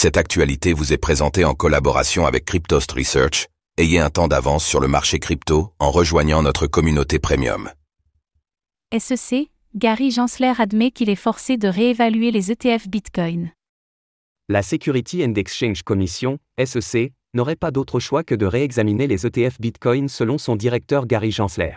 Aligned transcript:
Cette 0.00 0.16
actualité 0.16 0.74
vous 0.74 0.92
est 0.92 0.96
présentée 0.96 1.44
en 1.44 1.54
collaboration 1.54 2.24
avec 2.24 2.44
Cryptost 2.44 2.92
Research. 2.92 3.48
Ayez 3.78 3.98
un 3.98 4.10
temps 4.10 4.28
d'avance 4.28 4.64
sur 4.64 4.78
le 4.78 4.86
marché 4.86 5.18
crypto 5.18 5.72
en 5.80 5.90
rejoignant 5.90 6.40
notre 6.40 6.68
communauté 6.68 7.18
premium. 7.18 7.68
SEC, 8.96 9.50
Gary 9.74 10.12
Gensler 10.12 10.52
admet 10.56 10.92
qu'il 10.92 11.10
est 11.10 11.16
forcé 11.16 11.56
de 11.56 11.66
réévaluer 11.66 12.30
les 12.30 12.52
ETF 12.52 12.86
Bitcoin. 12.86 13.50
La 14.48 14.62
Security 14.62 15.24
and 15.24 15.34
Exchange 15.34 15.82
Commission, 15.82 16.38
SEC, 16.64 17.12
n'aurait 17.34 17.56
pas 17.56 17.72
d'autre 17.72 17.98
choix 17.98 18.22
que 18.22 18.36
de 18.36 18.46
réexaminer 18.46 19.08
les 19.08 19.26
ETF 19.26 19.60
Bitcoin 19.60 20.08
selon 20.08 20.38
son 20.38 20.54
directeur 20.54 21.06
Gary 21.06 21.32
Gensler. 21.32 21.74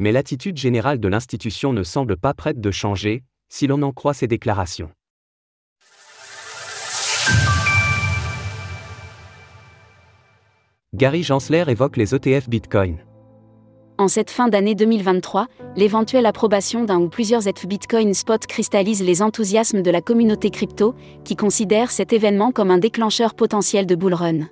Mais 0.00 0.12
l'attitude 0.12 0.56
générale 0.56 0.98
de 0.98 1.08
l'institution 1.08 1.74
ne 1.74 1.82
semble 1.82 2.16
pas 2.16 2.32
prête 2.32 2.62
de 2.62 2.70
changer, 2.70 3.22
si 3.50 3.66
l'on 3.66 3.82
en 3.82 3.92
croit 3.92 4.14
ses 4.14 4.28
déclarations. 4.28 4.90
Gary 11.02 11.24
Gensler 11.24 11.64
évoque 11.66 11.96
les 11.96 12.14
ETF 12.14 12.48
Bitcoin. 12.48 12.98
En 13.98 14.06
cette 14.06 14.30
fin 14.30 14.46
d'année 14.46 14.76
2023, 14.76 15.48
l'éventuelle 15.74 16.26
approbation 16.26 16.84
d'un 16.84 17.00
ou 17.00 17.08
plusieurs 17.08 17.48
ETF 17.48 17.66
Bitcoin 17.66 18.14
spot 18.14 18.46
cristallise 18.46 19.02
les 19.02 19.20
enthousiasmes 19.20 19.82
de 19.82 19.90
la 19.90 20.00
communauté 20.00 20.50
crypto, 20.50 20.94
qui 21.24 21.34
considère 21.34 21.90
cet 21.90 22.12
événement 22.12 22.52
comme 22.52 22.70
un 22.70 22.78
déclencheur 22.78 23.34
potentiel 23.34 23.84
de 23.84 23.96
bull 23.96 24.14
run. 24.14 24.46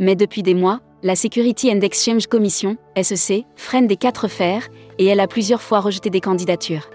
Mais 0.00 0.16
depuis 0.16 0.42
des 0.42 0.54
mois, 0.54 0.80
la 1.04 1.14
Security 1.14 1.70
and 1.70 1.82
Exchange 1.82 2.26
Commission, 2.26 2.76
SEC, 3.00 3.44
freine 3.54 3.86
des 3.86 3.96
quatre 3.96 4.26
fers, 4.26 4.66
et 4.98 5.06
elle 5.06 5.20
a 5.20 5.28
plusieurs 5.28 5.62
fois 5.62 5.78
rejeté 5.78 6.10
des 6.10 6.20
candidatures. 6.20 6.90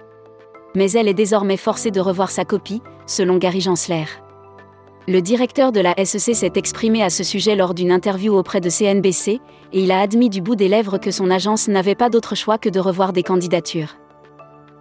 Mais 0.75 0.91
elle 0.91 1.07
est 1.07 1.13
désormais 1.13 1.55
forcée 1.55 1.91
de 1.91 2.01
revoir 2.01 2.31
sa 2.31 2.43
copie, 2.43 2.81
selon 3.05 3.37
Gary 3.37 3.61
Gensler. 3.61 4.07
Le 5.09 5.21
directeur 5.21 5.71
de 5.71 5.79
la 5.79 5.95
SEC 6.03 6.35
s'est 6.35 6.51
exprimé 6.55 7.01
à 7.01 7.09
ce 7.09 7.23
sujet 7.23 7.55
lors 7.55 7.73
d'une 7.73 7.93
interview 7.93 8.35
auprès 8.35 8.59
de 8.59 8.69
CNBC, 8.69 9.39
et 9.71 9.81
il 9.81 9.89
a 9.91 10.01
admis 10.01 10.29
du 10.29 10.41
bout 10.41 10.57
des 10.57 10.67
lèvres 10.67 10.97
que 10.97 11.11
son 11.11 11.31
agence 11.31 11.69
n'avait 11.69 11.95
pas 11.95 12.09
d'autre 12.09 12.35
choix 12.35 12.57
que 12.57 12.67
de 12.67 12.81
revoir 12.81 13.13
des 13.13 13.23
candidatures. 13.23 13.95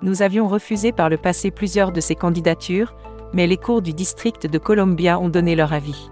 Nous 0.03 0.23
avions 0.23 0.48
refusé 0.48 0.91
par 0.91 1.09
le 1.11 1.17
passé 1.17 1.53
plusieurs 1.53 1.92
de 1.92 2.01
ces 2.01 2.17
candidatures, 2.17 2.92
mais 3.34 3.47
les 3.47 3.56
cours 3.56 3.83
du 3.83 3.92
district 3.92 4.48
de 4.48 4.59
Columbia 4.59 5.20
ont 5.20 5.28
donné 5.28 5.55
leur 5.55 5.73
avis. 5.73 6.11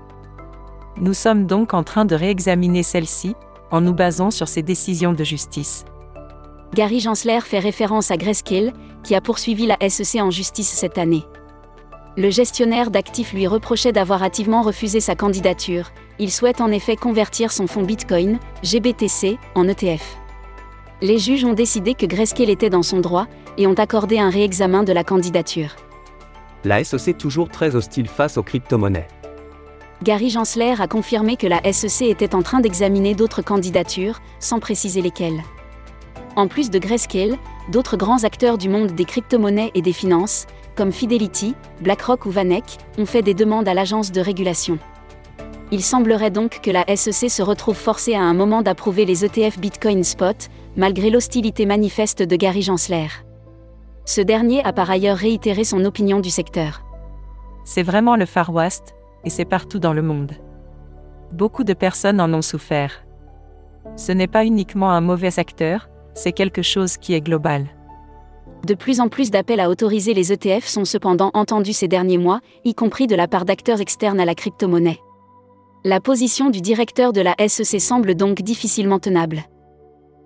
Nous 1.00 1.14
sommes 1.14 1.46
donc 1.46 1.74
en 1.74 1.83
train 1.83 2.05
de 2.05 2.14
réexaminer 2.14 2.84
celle-ci, 2.84 3.34
en 3.72 3.80
nous 3.80 3.94
basant 3.94 4.30
sur 4.30 4.46
ces 4.46 4.62
décisions 4.62 5.12
de 5.12 5.24
justice. 5.24 5.84
Gary 6.72 7.00
Gensler 7.00 7.41
fait 7.41 7.58
référence 7.58 8.12
à 8.12 8.17
Grayscale, 8.17 8.74
qui 9.02 9.17
a 9.17 9.20
poursuivi 9.20 9.67
la 9.67 9.77
SEC 9.89 10.20
en 10.22 10.30
justice 10.30 10.69
cette 10.69 10.98
année. 10.98 11.24
Le 12.17 12.31
gestionnaire 12.31 12.93
d'actifs 12.93 13.33
lui 13.33 13.48
reprochait 13.48 13.91
d'avoir 13.91 14.23
hâtivement 14.23 14.62
refusé 14.62 15.01
sa 15.01 15.17
candidature. 15.17 15.91
Il 16.20 16.31
souhaite 16.31 16.61
en 16.61 16.70
effet 16.70 16.95
convertir 16.95 17.51
son 17.51 17.67
fonds 17.67 17.83
Bitcoin, 17.83 18.39
GBTC, 18.62 19.37
en 19.57 19.67
ETF. 19.67 20.17
Les 21.03 21.19
juges 21.19 21.45
ont 21.45 21.55
décidé 21.55 21.95
que 21.95 22.07
Grayscale 22.07 22.51
était 22.51 22.70
dans 22.70 22.85
son 22.85 23.01
droit 23.01 23.27
et 23.59 23.67
ont 23.67 23.75
accordé 23.75 24.20
un 24.20 24.31
réexamen 24.31 24.85
de 24.85 24.92
la 24.92 25.03
candidature. 25.03 25.75
La 26.62 26.85
SEC 26.85 27.19
toujours 27.19 27.48
très 27.48 27.75
hostile 27.75 28.07
face 28.07 28.39
aux 28.39 28.45
crypto-monnaies. 28.45 29.09
Gary 30.05 30.31
Gensler 30.31 30.75
a 30.81 30.87
confirmé 30.87 31.37
que 31.37 31.48
la 31.48 31.61
SEC 31.73 32.09
était 32.09 32.37
en 32.37 32.42
train 32.42 32.61
d'examiner 32.61 33.17
d'autres 33.17 33.42
candidatures, 33.42 34.20
sans 34.39 34.61
préciser 34.61 35.03
lesquelles. 35.03 35.42
En 36.37 36.47
plus 36.47 36.70
de 36.70 36.79
Grayscale, 36.79 37.39
d'autres 37.73 37.97
grands 37.97 38.23
acteurs 38.23 38.59
du 38.59 38.69
monde 38.69 38.92
des 38.92 39.05
crypto-monnaies 39.05 39.73
et 39.75 39.83
des 39.83 39.92
finances, 39.92 40.47
comme 40.75 40.92
Fidelity, 40.92 41.55
BlackRock 41.80 42.27
ou 42.27 42.30
Vanek, 42.30 42.78
ont 42.98 43.06
fait 43.06 43.22
des 43.22 43.34
demandes 43.34 43.69
à 43.69 43.75
l'agence 43.75 44.12
de 44.12 44.20
régulation. 44.20 44.78
Il 45.70 45.83
semblerait 45.83 46.30
donc 46.30 46.61
que 46.61 46.70
la 46.70 46.84
SEC 46.94 47.30
se 47.30 47.42
retrouve 47.42 47.77
forcée 47.77 48.14
à 48.14 48.22
un 48.22 48.34
moment 48.34 48.62
d'approuver 48.62 49.05
les 49.05 49.25
ETF 49.25 49.58
Bitcoin 49.58 50.05
Spot, 50.05 50.48
malgré 50.77 51.11
l'hostilité 51.11 51.67
manifeste 51.67 52.23
de 52.23 52.36
Gary 52.36 52.62
Gensler. 52.62 53.08
Ce 54.05 54.20
dernier 54.20 54.62
a 54.64 54.73
par 54.73 54.90
ailleurs 54.90 55.17
réitéré 55.17 55.64
son 55.64 55.85
opinion 55.85 56.20
du 56.20 56.30
secteur. 56.30 56.85
C'est 57.64 57.83
vraiment 57.83 58.17
le 58.17 58.27
Far 58.27 58.52
West, 58.52 58.95
et 59.24 59.30
c'est 59.30 59.46
partout 59.46 59.79
dans 59.79 59.95
le 59.95 60.02
monde. 60.02 60.33
Beaucoup 61.33 61.64
de 61.64 61.73
personnes 61.73 62.20
en 62.20 62.33
ont 62.35 62.42
souffert. 62.42 63.05
Ce 63.96 64.12
n'est 64.12 64.27
pas 64.27 64.45
uniquement 64.45 64.91
un 64.91 65.01
mauvais 65.01 65.39
acteur, 65.39 65.89
c'est 66.14 66.33
quelque 66.33 66.62
chose 66.62 66.96
qui 66.96 67.14
est 67.14 67.20
global. 67.20 67.67
De 68.64 68.74
plus 68.74 69.00
en 69.00 69.08
plus 69.08 69.30
d'appels 69.30 69.60
à 69.60 69.68
autoriser 69.68 70.14
les 70.14 70.32
ETF 70.32 70.66
sont 70.66 70.84
cependant 70.84 71.30
entendus 71.34 71.74
ces 71.74 71.88
derniers 71.88 72.18
mois, 72.18 72.40
y 72.64 72.74
compris 72.74 73.06
de 73.06 73.14
la 73.14 73.28
part 73.28 73.44
d'acteurs 73.44 73.80
externes 73.80 74.20
à 74.20 74.24
la 74.24 74.34
crypto-monnaie. 74.34 75.00
La 75.84 76.00
position 76.00 76.48
du 76.48 76.62
directeur 76.62 77.12
de 77.12 77.20
la 77.20 77.34
SEC 77.46 77.78
semble 77.78 78.14
donc 78.14 78.40
difficilement 78.40 78.98
tenable. 78.98 79.44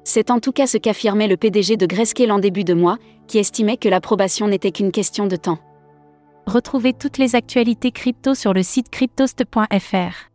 C'est 0.04 0.30
en 0.30 0.38
tout 0.38 0.52
cas 0.52 0.68
ce 0.68 0.78
qu'affirmait 0.78 1.26
le 1.26 1.36
PDG 1.36 1.76
de 1.76 1.84
Grayscale 1.84 2.30
en 2.30 2.38
début 2.38 2.64
de 2.64 2.74
mois, 2.74 2.98
qui 3.26 3.38
estimait 3.38 3.76
que 3.76 3.88
l'approbation 3.88 4.46
n'était 4.46 4.70
qu'une 4.70 4.92
question 4.92 5.26
de 5.26 5.36
temps. 5.36 5.58
Retrouvez 6.46 6.92
toutes 6.94 7.18
les 7.18 7.34
actualités 7.34 7.90
crypto 7.90 8.34
sur 8.34 8.54
le 8.54 8.62
site 8.62 8.88
cryptost.fr. 8.88 10.30